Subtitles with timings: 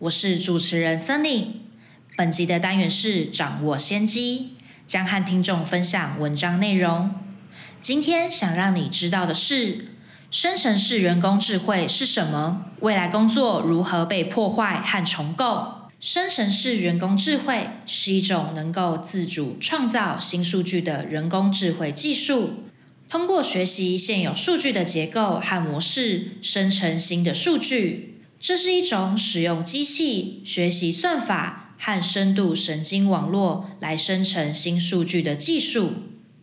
[0.00, 1.46] 我是主持人 Sunny。
[2.16, 4.56] 本集的单元是掌握先机，
[4.88, 7.14] 将和听众分享文章内容。
[7.80, 9.92] 今天想让你知道的是，
[10.32, 12.66] 生成式人工智慧是什么？
[12.80, 15.88] 未来工作如何被破坏和重构？
[16.00, 22.64] 生成式人工智慧是一种能够自主创造新数据的人工智慧技术。
[23.08, 28.10] 通过学习现有数据的结构和模式，生成新的数据。
[28.46, 35.94] 这是一种使用机器学习算法和深度神经网络来生成新数据的技术。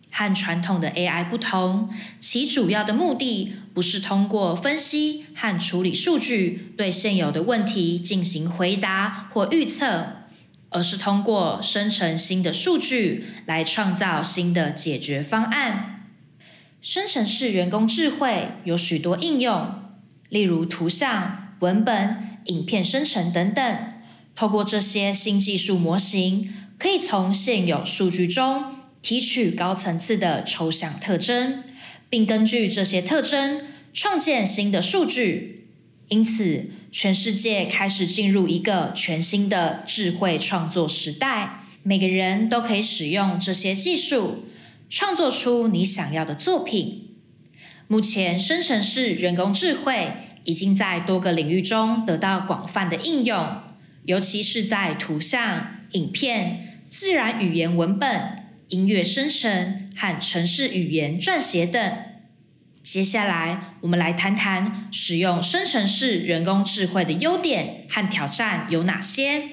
[0.10, 10.24] 和传统的 AI 不同，其主要的目的不是通过分析和处理数据对现有的问题进行回答或预测，
[10.70, 16.08] 而是通过生成新的数据来创造新的解决方案。
[16.82, 19.76] 生成式人工智慧有许多应用，
[20.30, 23.94] 例如图像、文本、影片生成等等。
[24.36, 28.76] 透过这些新技术模型，可以从现有数据中。
[29.02, 31.64] 提取高层次的抽象特征，
[32.08, 35.70] 并根据这些特征创建新的数据。
[36.10, 41.64] 因此，全世界开始进入一个全新的智慧创作时代。
[41.82, 44.46] 每个人都可以使用这些技术，
[44.88, 47.16] 创作出你想要的作品。
[47.88, 53.62] 目前，生成式人工智慧已经在多个领域中得到广泛的应用，
[54.06, 58.40] 尤其是在图像、影片、自然语言文本。
[58.70, 61.94] 音乐生成和城市语言撰写等。
[62.82, 69.44] 接下来，我们来谈谈使用生成式人工智慧的优点和挑战有哪些。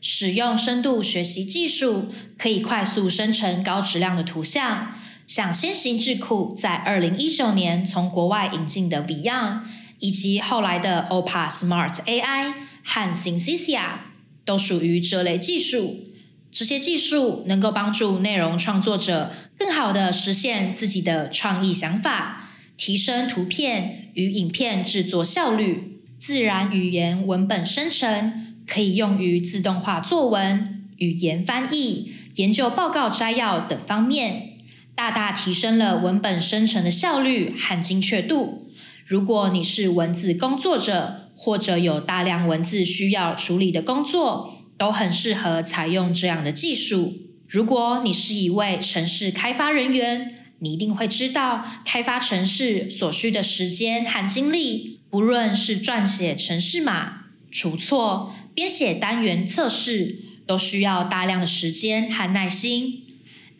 [0.00, 4.94] 使用深度学习技术，可以快速生成高质量的图像，
[5.26, 9.62] 像先行智库在二零一九年从国外引进的 Beyond，
[9.98, 12.52] 以及后来的 OPA Smart AI
[12.84, 13.98] 和 Synthesia，
[14.44, 16.04] 都属于这类技术。
[16.52, 26.00] 这些技术能够帮助内容创作者更好的实现自己的创意想法，提升图片与影片制作效率。
[26.18, 34.54] 自然语言文本生成可以用于自动化作文、语言翻译、研究报告摘要等方面，
[34.94, 38.72] 大大提升了文本生成的效率和精确度。
[39.06, 47.14] 如果你是文字工作者，或者有大量文字需要处理的工作，都很适合采用这样的技术。
[47.46, 54.98] 如果你是一位城市开发人员，你一定会知道开发城市所需的时间和精力。
[55.08, 63.04] 不论是撰写城市码、除错、编写单元测试，都需要大量的时间和耐心。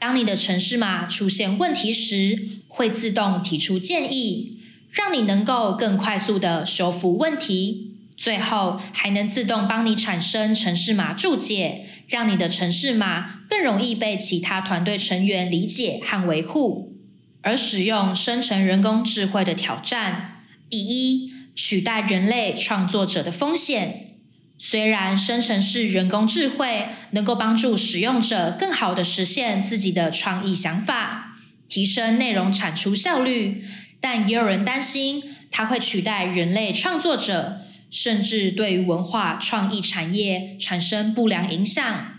[0.00, 2.36] 当你的城市码出现问题时，
[2.66, 4.55] 会自动提出建议，
[4.96, 7.92] 让你能够更快速的修复问题。
[8.16, 16.94] 最后还能自动帮你产生城市码注解，让你的城市码更容易被其他团队成员理解和维护。
[17.42, 24.14] 而使用生成人工智慧的挑战，第一，取代人类创作者的风险。
[24.56, 31.36] 虽然生成式人工智慧能够帮助使用者更好的实现自己的创意想法，
[31.68, 33.62] 提升内容产出效率，
[34.00, 37.62] 但也有人担心它会取代人类创作者。
[37.88, 42.14] 甚至对于文化创意产业产生不良影响，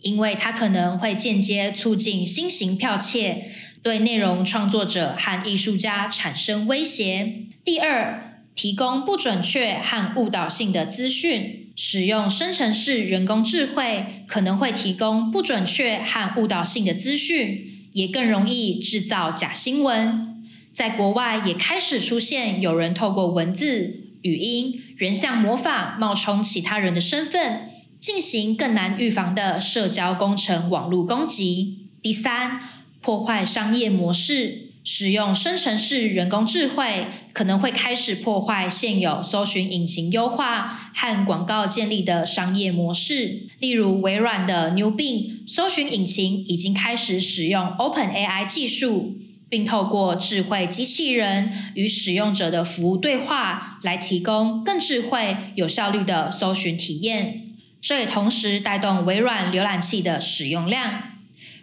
[0.00, 3.48] 因为它可能会间接促进新型剽窃，
[3.82, 7.44] 对内容创作者和艺术家产生威胁。
[7.64, 20.41] 第二，提供不准确和误导性的资讯，使用生成式人工智慧可能会提供不准确和误导性的资讯，也更容易制造假新闻。
[20.72, 24.00] 在国外也开始出现有人透过文字。
[24.22, 31.88] 语音、人像模仿，冒充其他人的身份，进行更难预防的社交工程网络攻击。
[32.00, 32.60] 第三，
[33.00, 43.48] 破坏商业模式，使用生成式人工智慧可能会开始破坏现有搜寻引擎优化和广告建立的商业模式。
[43.58, 49.16] 例如，微软的 New Bing 搜寻引擎已经开始使用 Open AI 技术。
[49.52, 57.48] 并透过智慧机器人与使用者的服务对话，来提供更智慧、有效率的搜寻体验。
[57.78, 61.02] 这也同时带动微软浏览器的使用量。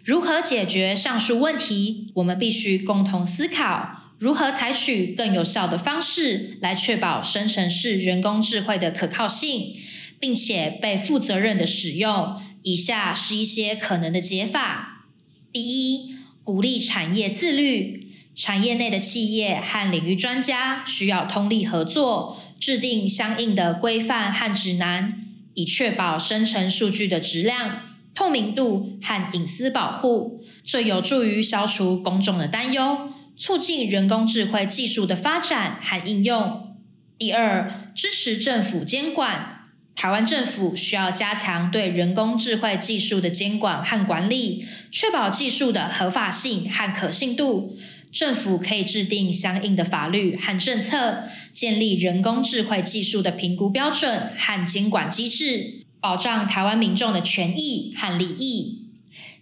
[0.03, 2.12] 如何解决上述问题？
[2.13, 9.74] 我们必须共同思考如何采取更有效的方式来确保生成式人工智慧的可靠性，
[10.19, 12.39] 并且被负责任的使用。
[12.62, 15.07] 以下是一些可能的解法：
[15.51, 18.07] 第一，鼓励产业自律。
[18.36, 25.25] 产业内的企业和领域专家需要通力合作，制定相应的规范和指南，
[25.56, 27.81] 以确保生成数据的质量、
[28.15, 30.41] 透明度和隐私保护。
[30.63, 36.77] 这有助于消除公众的担忧，促进人工智慧技术的发展和应用。
[37.18, 39.58] 第二，支持政府监管。
[40.00, 47.78] 台湾政府需要加强对人工智慧技术的监管和管理，确保技术的合法性和可信度。
[48.10, 58.86] 政府可以制定相应的法律和政策，建立人工智慧技术的评估标准和监管机制，保障台湾民众的权益和利益。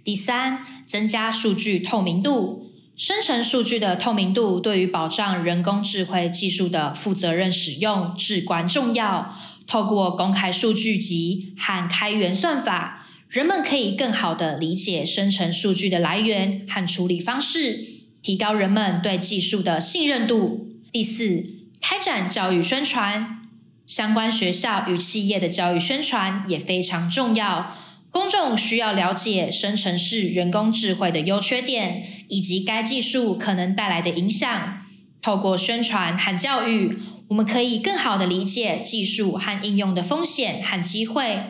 [0.04, 2.67] 第三，增加数据透明度。
[2.98, 9.38] 生成数据的透明度对于保障人工智慧技术的负责任使用至关重要。
[9.68, 17.86] 透过公开数据集和开源算法，人们可以更好地理解生成数据的来源和处理方式，
[18.24, 20.68] 提高人们对技术的信任度。
[20.92, 21.44] 第四，
[21.80, 23.48] 开展教育宣传，
[23.86, 27.76] 相关学校与企业的教育宣传也非常重要。
[28.18, 34.86] 公众需要了解生成式人工智慧的优缺点，以及该技术可能带来的影响。
[35.22, 36.98] 透过宣传和教育。
[37.30, 41.42] 我们可以更好的理解技术和应用的风险和机会，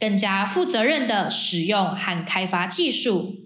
[0.00, 3.36] 更加负责任的使用和开发技术。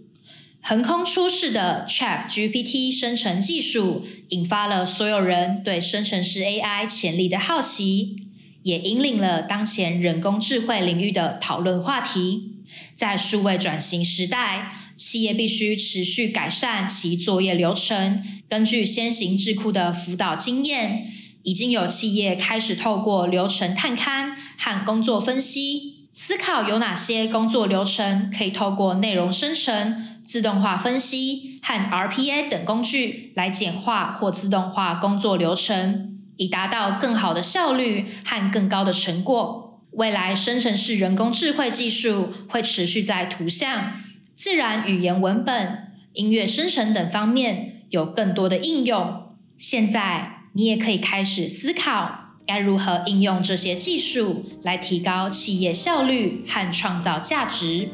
[0.60, 8.14] 横空出世的 Chat GPT 生成技术，引发了所有人对生成式 AI 潜力的好奇，
[8.62, 12.51] 也引领了当前人工智慧领域的讨论话题。
[12.94, 21.12] 在数位转型时代，企业必须持续改善其作业流程，根据先行智库的辅导经验。
[21.44, 39.71] 已经有企业开始透过流程探勘和工作分析，思考有哪些工作流程可以透过内容生成、自动化分析和 RPA 等工具来简化或自动化工作流程，以达到更好的效率和更高的成果。
[39.92, 44.00] 未来生成式人工智慧技术会持续在图像、
[44.34, 49.36] 自然语言文本、音乐生成等方面有更多的应用。
[49.56, 50.38] 现在。
[50.54, 57.88] 你也可以开始思考该如何应用这些技术来提高企业效率和创造价值。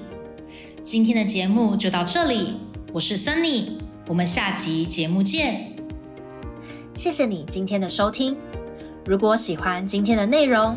[0.82, 2.56] 今天的节目就到这里，
[2.92, 3.74] 我是 Sunny，
[4.08, 5.72] 我们下集节目见。
[6.94, 8.36] 谢谢你今天的收听。
[9.06, 10.76] 如果喜欢今天的内容，